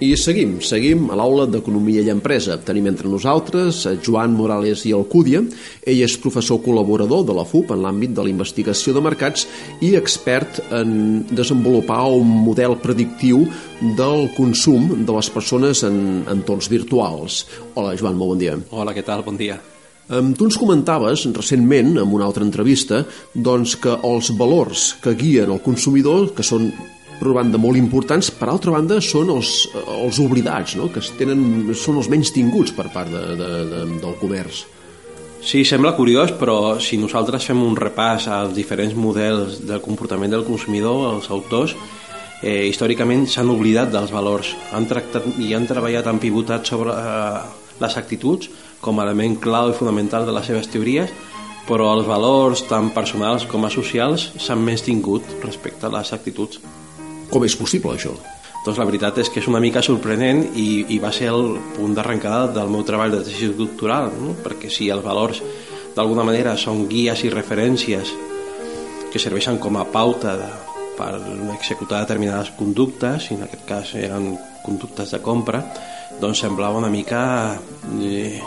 [0.00, 2.54] I seguim, seguim a l'aula d'Economia i Empresa.
[2.64, 5.42] Tenim entre nosaltres Joan Morales i Alcúdia.
[5.84, 9.44] Ell és professor col·laborador de la FUP en l'àmbit de la investigació de mercats
[9.84, 10.94] i expert en
[11.28, 13.42] desenvolupar un model predictiu
[13.98, 17.42] del consum de les persones en entorns virtuals.
[17.74, 18.54] Hola, Joan, molt bon dia.
[18.72, 19.20] Hola, què tal?
[19.26, 19.58] Bon dia.
[20.08, 23.02] Tu ens comentaves recentment, en una altra entrevista,
[23.36, 26.72] doncs que els valors que guien el consumidor, que són
[27.20, 30.88] per banda molt importants, per altra banda són els, els oblidats, no?
[30.92, 34.64] que tenen, són els menys tinguts per part de, de, de, del comerç.
[35.40, 40.44] Sí, sembla curiós, però si nosaltres fem un repàs als diferents models del comportament del
[40.44, 41.76] consumidor, els autors,
[42.42, 47.40] eh, històricament s'han oblidat dels valors, han tractat i han treballat, han pivotat sobre eh,
[47.80, 51.12] les actituds com a element clau i fonamental de les seves teories,
[51.68, 56.60] però els valors tant personals com a socials s'han més tingut respecte a les actituds.
[57.30, 58.12] Com és possible, això?
[58.64, 61.94] Doncs la veritat és que és una mica sorprenent i, i va ser el punt
[61.96, 64.34] d'arrencada del meu treball de tesi doctoral, no?
[64.44, 65.40] perquè si els valors
[65.94, 68.12] d'alguna manera són guies i referències
[69.10, 70.50] que serveixen com a pauta de,
[70.98, 71.14] per
[71.54, 74.34] executar determinades conductes, i en aquest cas eren
[74.64, 75.62] conductes de compra,
[76.20, 77.22] doncs semblava una mica
[77.96, 78.42] eh,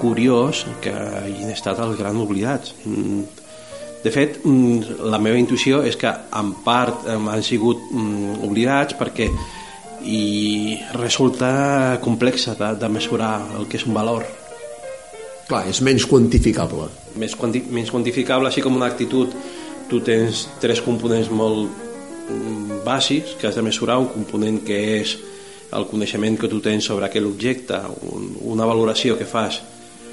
[0.00, 2.74] curiós que hagin estat els grans oblidats.
[2.84, 3.41] Mm,
[4.02, 9.28] de fet, mm, la meva intuïció és que en part han sigut mm, oblidats perquè
[10.02, 14.26] i resulta complexa de, de mesurar el que és un valor.
[15.46, 16.88] Clar, és menys quantificable.
[17.20, 19.34] Més quanti menys quantificable, així com una actitud.
[19.90, 25.14] Tu tens tres components molt mm, bàsics que has de mesurar, un component que és
[25.72, 27.78] el coneixement que tu tens sobre aquell objecte,
[28.10, 29.62] un, una valoració que fas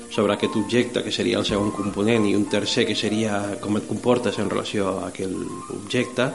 [0.10, 3.88] sobre aquest objecte, que seria el segon component, i un tercer, que seria com et
[3.88, 5.36] comportes en relació a aquell
[5.76, 6.30] objecte,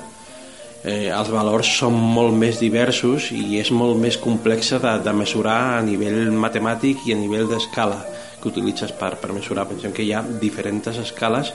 [0.84, 5.58] eh, els valors són molt més diversos i és molt més complexa de, de mesurar
[5.78, 8.02] a nivell matemàtic i a nivell d'escala
[8.40, 9.66] que utilitzes per, per mesurar.
[9.70, 11.54] Pensem que hi ha diferents escales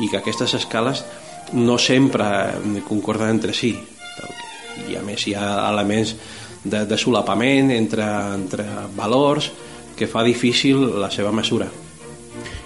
[0.00, 1.04] i que aquestes escales
[1.52, 2.26] no sempre
[2.86, 3.74] concorden entre si
[4.88, 6.14] i a més hi ha elements
[6.62, 8.06] de, de solapament entre,
[8.36, 8.66] entre
[8.96, 9.50] valors
[10.00, 11.68] que fa difícil la seva mesura.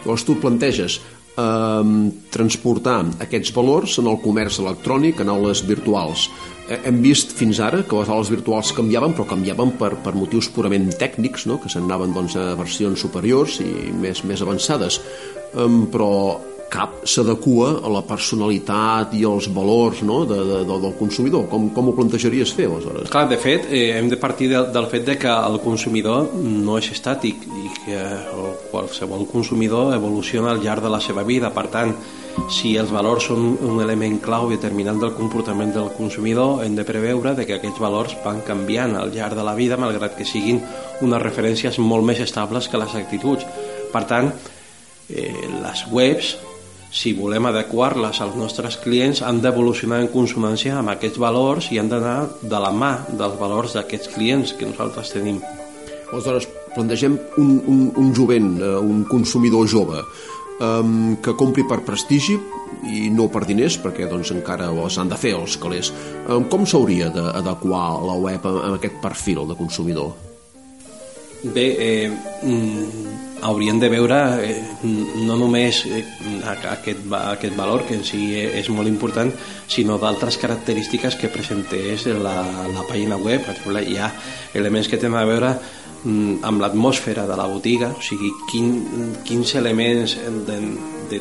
[0.05, 1.01] Llavors tu planteges
[1.35, 6.29] eh, transportar aquests valors en el comerç electrònic, en aules virtuals.
[6.69, 10.49] Eh, hem vist fins ara que les aules virtuals canviaven, però canviaven per, per motius
[10.55, 11.59] purament tècnics, no?
[11.61, 15.01] que s'anaven doncs, a versions superiors i més, més avançades.
[15.55, 16.13] Eh, però
[16.75, 20.25] cap s'adequa a la personalitat i als valors no?
[20.27, 21.47] de, de, de, del consumidor.
[21.51, 23.11] Com, com ho plantejaries fer, aleshores?
[23.13, 26.79] Clar, de fet, eh, hem de partir de, del fet de que el consumidor no
[26.81, 28.03] és estàtic i que
[28.73, 31.53] qualsevol consumidor evoluciona al llarg de la seva vida.
[31.55, 31.95] Per tant,
[32.51, 36.87] si els valors són un element clau i determinant del comportament del consumidor, hem de
[36.89, 40.59] preveure de que aquests valors van canviant al llarg de la vida, malgrat que siguin
[41.07, 43.47] unes referències molt més estables que les actituds.
[43.95, 44.33] Per tant,
[45.07, 45.31] eh,
[45.63, 46.35] les webs
[46.95, 51.91] si volem adequar-les als nostres clients han d'evolucionar en consonància amb aquests valors i han
[51.91, 55.41] d'anar de la mà dels valors d'aquests clients que nosaltres tenim.
[56.13, 56.47] Aleshores,
[56.77, 60.05] plantegem un, un, un jovent, eh, un consumidor jove,
[60.61, 62.37] um, que compri per prestigi
[62.95, 65.91] i no per diners, perquè doncs, encara s'han de fer els calés.
[66.29, 70.34] Um, com s'hauria d'adequar la web a, a aquest perfil de consumidor?
[71.45, 72.11] Bé, eh,
[72.43, 74.63] mm, haurien de veure eh,
[75.27, 76.01] no només eh,
[76.49, 79.29] aquest, aquest valor, que en si és molt important,
[79.69, 82.39] sinó d'altres característiques que presentés la,
[82.73, 83.45] la pàgina web.
[83.45, 84.09] Per exemple, hi ha
[84.57, 88.71] elements que tenen a veure mm, amb l'atmosfera de la botiga, o sigui, quin,
[89.29, 90.17] quins elements
[90.49, 90.57] de,
[91.11, 91.21] de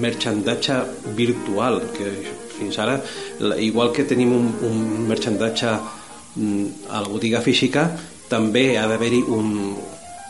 [0.00, 0.78] merchandatge
[1.18, 2.14] virtual, que
[2.54, 2.96] fins ara,
[3.60, 7.90] igual que tenim un, un merchandatge mm, a la botiga física,
[8.30, 9.74] també ha d'haver-hi un,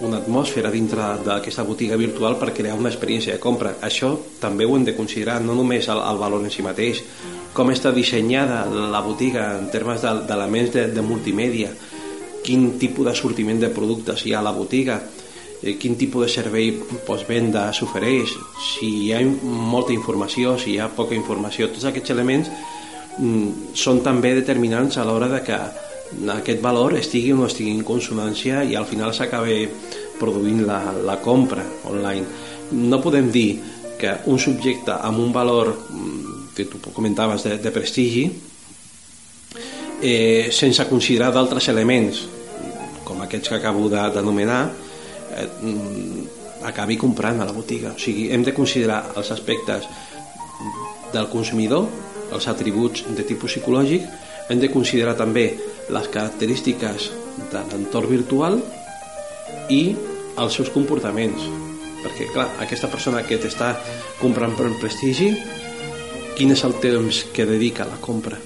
[0.01, 3.75] una atmosfera dintre d'aquesta botiga virtual per crear una experiència de compra.
[3.85, 7.03] Això també ho hem de considerar, no només el, el valor en si mateix,
[7.53, 11.73] com està dissenyada la botiga en termes d'elements de, de multimèdia,
[12.45, 14.97] quin tipus de sortiment de productes hi ha a la botiga,
[15.61, 16.73] eh, quin tipus de servei
[17.05, 18.33] postvenda s'ofereix,
[18.65, 22.49] si hi ha molta informació, si hi ha poca informació, tots aquests elements
[23.19, 25.61] mm, són també determinants a l'hora de que
[26.35, 29.63] aquest valor estigui o no estigui en consonància i al final s'acabi
[30.21, 32.27] produint la, la compra online.
[32.73, 33.61] No podem dir
[34.01, 38.25] que un subjecte amb un valor mm, que tu comentaves de, de prestigi
[40.03, 42.25] eh, sense considerar d'altres elements
[43.05, 44.63] com aquests que acabo d'anomenar
[45.37, 47.95] eh, mm, acabi comprant a la botiga.
[47.97, 49.89] O sigui, hem de considerar els aspectes
[51.13, 51.89] del consumidor,
[52.31, 54.05] els atributs de tipus psicològic,
[54.51, 55.47] hem de considerar també
[55.91, 57.11] les característiques
[57.53, 58.61] de l'entorn virtual
[59.71, 59.83] i
[60.41, 61.43] els seus comportaments
[62.01, 63.75] perquè clar, aquesta persona que t'està
[64.21, 65.35] comprant per prestigi
[66.39, 68.39] quin és el temps que dedica a la compra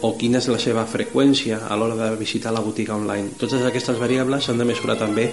[0.00, 3.34] o quina és la seva freqüència a l'hora de visitar la botiga online.
[3.40, 5.26] Totes aquestes variables s'han de mesurar també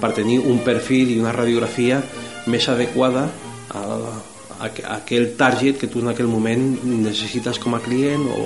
[0.00, 1.98] per tenir un perfil i una radiografia
[2.46, 4.31] més adequada a, a, a
[4.62, 8.42] aquell target que tu en aquell moment necessites com a client o,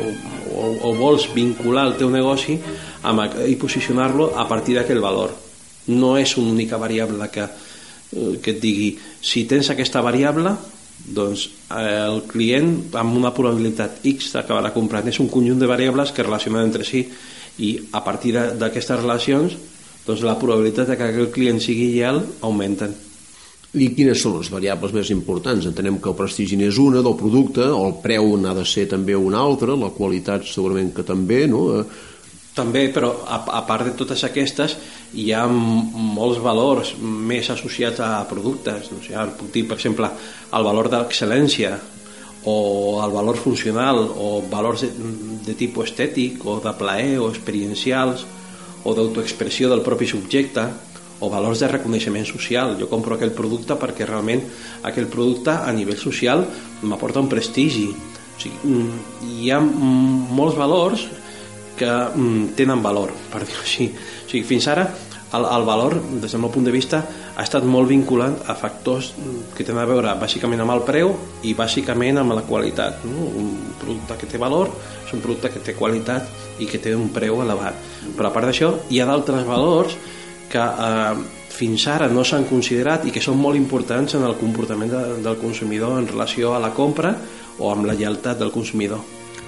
[0.52, 2.56] o, o vols vincular el teu negoci
[3.04, 5.34] amb, i posicionar-lo a partir d'aquell valor.
[5.92, 8.90] No és una única variable que, eh, que et digui
[9.20, 10.56] si tens aquesta variable
[10.96, 16.12] doncs eh, el client amb una probabilitat X acabarà comprant és un conjunt de variables
[16.12, 17.04] que relacionen entre si
[17.62, 19.56] i a partir d'aquestes relacions
[20.06, 22.96] doncs la probabilitat de que el client sigui lleial augmenten
[23.76, 25.68] i quines són les variables més importants?
[25.68, 29.42] Entenem que el prestigi n'és una del producte, el preu n'ha de ser també una
[29.44, 31.64] altra, la qualitat segurament que també, no?
[31.76, 32.14] Eh,
[32.56, 34.78] també, però a, a part de totes aquestes
[35.20, 40.08] hi ha molts valors més associats a productes o sigui, puc dir, per exemple
[40.56, 41.74] el valor de l'excel·lència
[42.48, 42.56] o
[43.04, 44.90] el valor funcional o valors de,
[45.44, 48.24] de tipus estètic o de plaer o experiencials
[48.86, 50.64] o d'autoexpressió del propi subjecte
[51.20, 52.76] o valors de reconeixement social.
[52.80, 54.44] Jo compro aquell producte perquè realment
[54.86, 56.44] aquell producte a nivell social
[56.82, 57.88] m'aporta un prestigi.
[57.90, 58.76] O sigui,
[59.40, 61.06] hi ha molts valors
[61.76, 63.90] que mm, tenen valor, per dir-ho així.
[63.92, 64.86] O sigui, fins ara
[65.36, 67.00] el, el valor, des del meu punt de vista,
[67.36, 69.10] ha estat molt vinculat a factors
[69.56, 71.12] que tenen a veure bàsicament amb el preu
[71.44, 73.04] i bàsicament amb la qualitat.
[73.08, 73.26] No?
[73.42, 74.70] Un producte que té valor
[75.04, 77.76] és un producte que té qualitat i que té un preu elevat.
[78.16, 79.98] Però a part d'això, hi ha d'altres valors
[80.56, 84.92] que eh, fins ara no s'han considerat i que són molt importants en el comportament
[84.92, 87.14] de, del consumidor en relació a la compra
[87.58, 89.00] o amb la lleialtat del consumidor.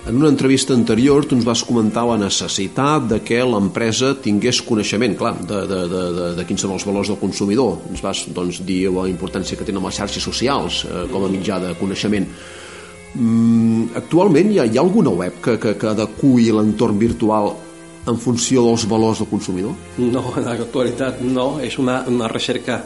[0.08, 5.16] En una entrevista anterior tu ens vas comentar la necessitat de que l'empresa tingués coneixement,
[5.18, 7.82] clar, de, de, de, de, de quins són els valors del consumidor.
[7.90, 11.60] Ens vas doncs, dir la importància que tenen les xarxes socials eh, com a mitjà
[11.60, 12.28] de coneixement.
[13.18, 17.52] Mm, actualment hi ha, hi ha alguna web que, que, que adequi l'entorn virtual
[18.08, 19.74] en funció dels valors del consumidor?
[19.98, 21.58] No, en l'actualitat no.
[21.64, 22.82] És una, una recerca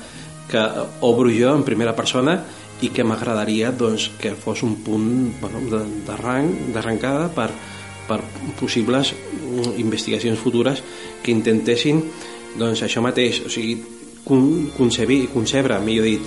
[0.50, 0.62] que
[1.06, 2.36] obro jo en primera persona
[2.82, 5.08] i que m'agradaria doncs, que fos un punt
[5.40, 5.62] bueno,
[6.06, 7.48] d'arrencada per,
[8.08, 8.20] per
[8.58, 10.82] possibles mm, investigacions futures
[11.22, 12.02] que intentessin
[12.58, 13.78] doncs, això mateix, o sigui,
[14.26, 16.26] concebir, concebre, millor dit,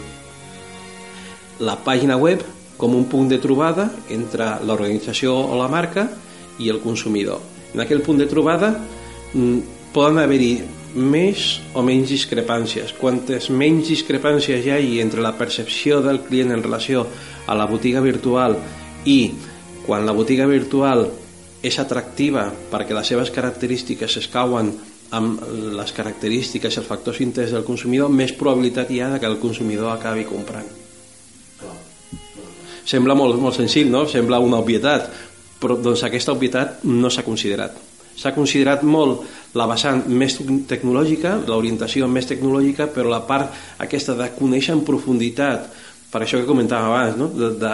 [1.64, 2.42] la pàgina web
[2.78, 6.10] com un punt de trobada entre l'organització o la marca
[6.60, 7.55] i el consumidor.
[7.76, 8.72] En aquell punt de trobada
[9.34, 10.54] mm, poden haver-hi
[10.96, 12.94] més o menys discrepàncies.
[12.96, 17.04] Quantes menys discrepàncies hi hagi entre la percepció del client en relació
[17.46, 18.56] a la botiga virtual
[19.06, 19.20] i
[19.86, 21.04] quan la botiga virtual
[21.66, 24.72] és atractiva perquè les seves característiques escauen
[25.16, 25.44] amb
[25.76, 29.92] les característiques i els factors interns del consumidor, més probabilitat hi ha que el consumidor
[29.92, 30.68] acabi comprant.
[32.86, 34.04] Sembla molt, molt senzill, no?
[34.10, 35.10] Sembla una obvietat,
[35.62, 37.76] però doncs aquesta obvietat no s'ha considerat
[38.16, 39.26] s'ha considerat molt
[39.60, 40.38] la vessant més
[40.70, 45.68] tecnològica, l'orientació més tecnològica, però la part aquesta de conèixer en profunditat,
[46.12, 47.28] per això que comentàvem abans, no?
[47.36, 47.74] de, de,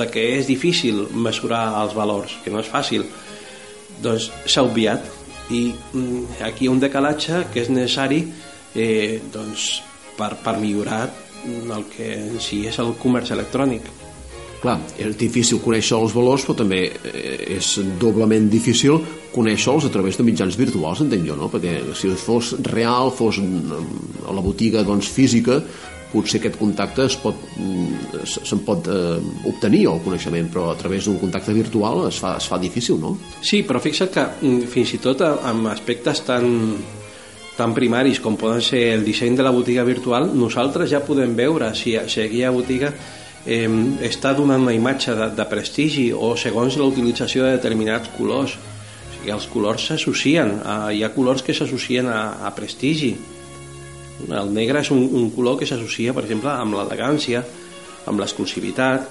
[0.00, 3.06] de que és difícil mesurar els valors, que no és fàcil,
[4.02, 5.06] doncs s'ha obviat
[5.54, 8.20] i mm, aquí hi ha un decalatge que és necessari
[8.74, 9.70] eh, doncs,
[10.18, 11.06] per, per millorar
[11.46, 12.10] el que
[12.42, 13.86] si és el comerç electrònic.
[14.58, 18.98] Clar, és difícil conèixer els valors, però també eh, és doblement difícil
[19.30, 21.46] conèixer-los a través de mitjans virtuals, entenc jo, no?
[21.52, 25.60] Perquè si fos real, fos a la botiga doncs, física,
[26.12, 29.18] potser aquest contacte es pot, mm, se'n pot eh,
[29.50, 33.14] obtenir el coneixement, però a través d'un contacte virtual es fa, es fa difícil, no?
[33.44, 36.48] Sí, però fixa't que mm, fins i tot amb aspectes tan,
[37.58, 41.70] tan primaris com poden ser el disseny de la botiga virtual, nosaltres ja podem veure
[41.76, 42.92] si, si aquella botiga
[43.48, 43.68] eh,
[44.06, 48.58] està donant una imatge de, de prestigi o segons la utilització de determinats colors.
[48.58, 50.58] O sigui, els colors s'associen
[50.92, 53.14] hi ha colors que s'associen a, a prestigi.
[54.28, 57.44] El negre és un, un color que s'associa per exemple amb l'elegància
[58.08, 59.08] amb l'exclusivitat.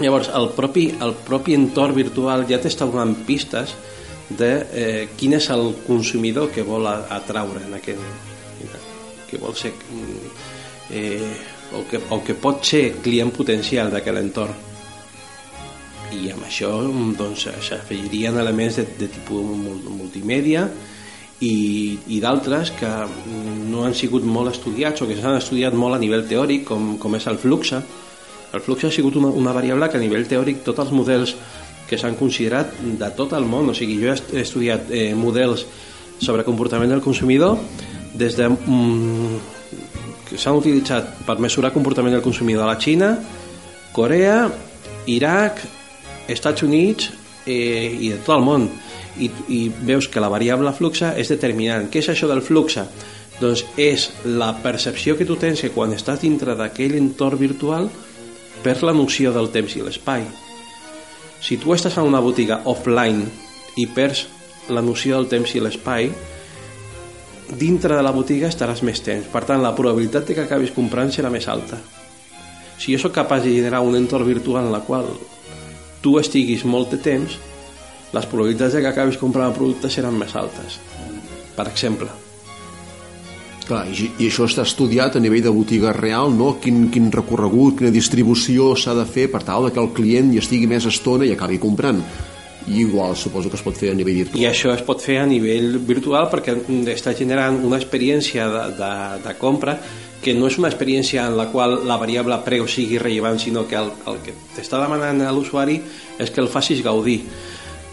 [0.00, 3.72] Llavors el propi, el propi entorn virtual ja t'està donant pistes
[4.28, 8.34] de eh, quin és el consumidor que vol atraure en aquest
[9.26, 9.72] que vol ser
[10.90, 11.30] eh,
[11.74, 14.54] o que, o que pot ser client potencial d'aquell entorn.
[16.16, 16.70] I amb això
[17.18, 20.68] doncs, s'afegirien elements de, de tipus multimèdia
[21.42, 22.90] i, i d'altres que
[23.26, 27.18] no han sigut molt estudiats o que s'han estudiat molt a nivell teòric com, com
[27.18, 27.74] és el flux.
[27.76, 31.34] El flux ha sigut una, una variable que a nivell teòric tots els models
[31.86, 35.66] que s'han considerat de tot el món o sigui, jo he estudiat eh, models
[36.22, 37.58] sobre comportament del consumidor
[38.16, 39.55] des de mm,
[40.38, 43.12] s'han utilitzat per mesurar comportament del consumidor a la Xina,
[43.96, 44.46] Corea,
[45.06, 45.62] Iraq,
[46.28, 47.10] Estats Units
[47.46, 48.66] eh, i de tot el món
[49.18, 51.88] i, i veus que la variable fluxa és determinant.
[51.90, 52.86] Què és això del fluxa?
[53.40, 57.90] Doncs és la percepció que tu tens que quan estàs dintre d'aquell entorn virtual
[58.64, 60.24] per la noció del temps i l'espai.
[61.40, 63.26] Si tu estàs en una botiga offline
[63.76, 64.24] i perds
[64.72, 66.10] la noció del temps i l'espai,
[67.54, 69.28] dintre de la botiga estaràs més temps.
[69.32, 71.78] Per tant, la probabilitat de que acabis comprant serà més alta.
[72.76, 75.08] Si jo sóc capaç de generar un entorn virtual en la qual
[76.02, 77.38] tu estiguis molt de temps,
[78.12, 80.78] les probabilitats de que acabis comprant el producte seran més altes.
[81.56, 82.10] Per exemple.
[83.66, 86.52] Clar, i, i això està estudiat a nivell de botiga real, no?
[86.62, 90.68] Quin, quin recorregut, quina distribució s'ha de fer per tal que el client hi estigui
[90.70, 92.04] més estona i acabi comprant
[92.66, 94.42] i igual suposo que es pot fer a nivell virtual.
[94.42, 96.56] I això es pot fer a nivell virtual perquè
[96.94, 98.92] està generant una experiència de, de,
[99.26, 99.76] de compra
[100.22, 103.78] que no és una experiència en la qual la variable preu sigui rellevant, sinó que
[103.78, 105.78] el, el que t'està demanant l'usuari
[106.18, 107.20] és que el facis gaudir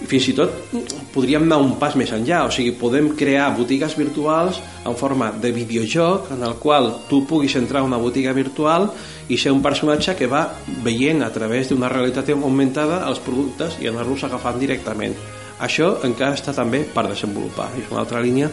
[0.09, 0.73] fins i tot
[1.13, 5.51] podríem anar un pas més enllà, o sigui, podem crear botigues virtuals en forma de
[5.55, 8.89] videojoc en el qual tu puguis entrar a una botiga virtual
[9.29, 10.45] i ser un personatge que va
[10.83, 15.15] veient a través d'una realitat augmentada els productes i anar-los agafant directament.
[15.63, 18.49] Això encara està també per desenvolupar, és una altra línia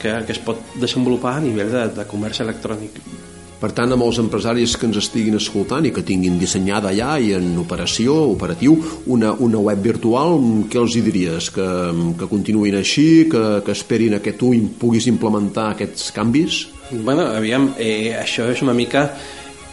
[0.00, 3.00] que, que es pot desenvolupar a nivell de, de comerç electrònic.
[3.60, 7.32] Per tant, amb els empresaris que ens estiguin escoltant i que tinguin dissenyada ja i
[7.36, 8.76] en operació, operatiu,
[9.14, 10.36] una, una web virtual,
[10.70, 11.48] què els hi diries?
[11.54, 11.68] Que,
[12.18, 16.64] que continuïn així, que, que esperin a que tu puguis implementar aquests canvis?
[16.92, 19.08] Bueno, aviam, eh, això és una mica...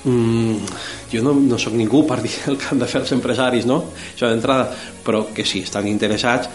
[0.01, 0.55] Mm,
[1.11, 3.83] jo no, no sóc ningú per dir el que han de fer els empresaris, no?
[4.15, 4.71] Això d'entrada,
[5.05, 6.49] però que si estan interessats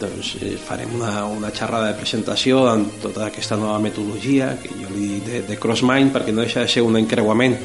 [0.00, 4.90] doncs eh, farem una, una xerrada de presentació amb tota aquesta nova metodologia que jo
[4.92, 7.56] li dic de, de CrossMind perquè no deixa de ser un encreuament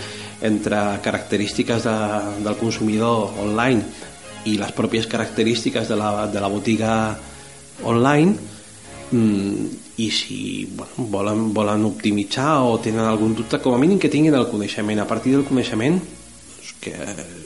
[0.42, 1.98] entre característiques de,
[2.46, 4.10] del consumidor online
[4.50, 6.94] i les pròpies característiques de la, de la botiga
[7.90, 8.34] online
[9.12, 9.68] mm,
[10.02, 14.34] i si bueno, volen, volen optimitzar o tenen algun dubte, com a mínim que tinguin
[14.34, 15.02] el coneixement.
[15.04, 16.96] A partir del coneixement, doncs que,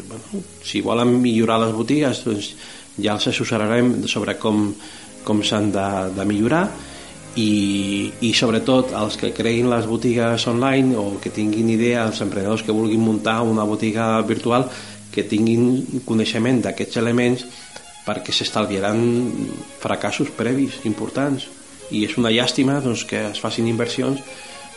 [0.07, 2.53] bueno, si volen millorar les botigues, doncs
[2.97, 4.69] ja els assessorarem sobre com,
[5.25, 6.65] com s'han de, de millorar
[7.35, 12.63] i, i sobretot els que creïn les botigues online o que tinguin idea, els emprenedors
[12.63, 14.69] que vulguin muntar una botiga virtual
[15.11, 17.45] que tinguin coneixement d'aquests elements
[18.05, 18.99] perquè s'estalviaran
[19.81, 21.47] fracassos previs importants.
[21.91, 24.21] I és una llàstima doncs, que es facin inversions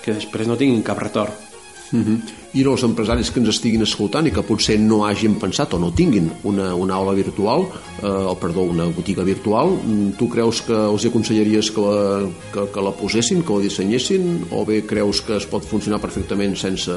[0.03, 1.48] que després no tinguin cap retorn
[1.93, 1.99] Uh.
[1.99, 2.19] -huh.
[2.53, 5.91] I els empresaris que ens estiguin escoltant i que potser no hagin pensat o no
[5.93, 7.67] tinguin una, una aula virtual,
[8.03, 12.67] eh, o perdó, una botiga virtual, mm, tu creus que els aconsellaries que la, que,
[12.73, 16.93] que la posessin, que la dissenyessin, o bé creus que es pot funcionar perfectament sense,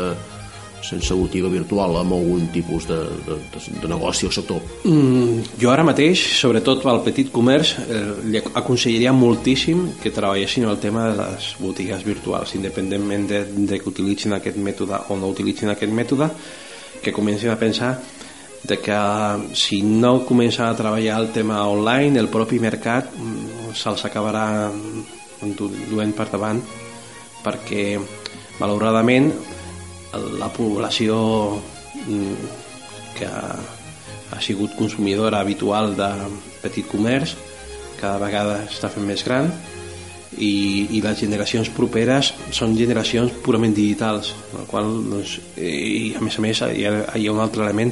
[0.86, 3.38] sense botiga virtual amb algun tipus de, de,
[3.82, 4.62] de negoci o sector?
[4.84, 10.80] Mm, jo ara mateix, sobretot al petit comerç, eh, li aconsellaria moltíssim que treballessin el
[10.82, 15.74] tema de les botigues virtuals, independentment de, de que utilitzin aquest mètode o no utilitzin
[15.74, 16.32] aquest mètode,
[17.02, 17.96] que comencin a pensar
[18.64, 18.98] de que
[19.58, 24.70] si no comencen a treballar el tema online, el propi mercat mm, se'ls acabarà
[25.42, 26.60] duent per davant
[27.42, 27.98] perquè
[28.60, 29.32] malauradament
[30.14, 31.18] la població
[32.08, 32.50] mm,
[33.18, 36.10] que ha sigut consumidora habitual de
[36.62, 37.36] petit comerç
[38.00, 39.52] cada vegada està fent més gran
[40.38, 46.40] i, i les generacions properes són generacions purament digitals el qual doncs, i a més
[46.40, 47.92] a més hi ha, hi ha un altre element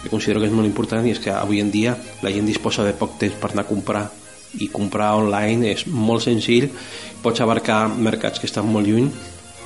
[0.00, 2.86] que considero que és molt important i és que avui en dia la gent disposa
[2.86, 4.06] de poc temps per anar a comprar
[4.58, 6.70] i comprar online és molt senzill
[7.22, 9.10] pots abarcar mercats que estan molt lluny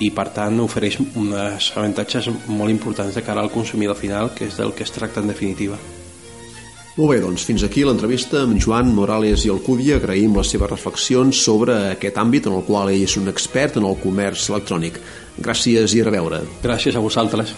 [0.02, 4.56] i per tant ofereix uns avantatges molt importants de cara al consumidor final que és
[4.58, 5.78] del que es tracta en definitiva.
[6.94, 9.98] Molt bé, doncs fins aquí l'entrevista amb Joan Morales i Alcúdia.
[9.98, 13.90] Agraïm les seves reflexions sobre aquest àmbit en el qual ell és un expert en
[13.90, 15.02] el comerç electrònic.
[15.42, 16.44] Gràcies i a reveure.
[16.62, 17.56] Gràcies a vosaltres